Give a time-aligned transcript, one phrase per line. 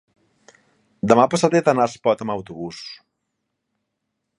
[1.11, 2.81] demà passat he d'anar a Espot amb autobús.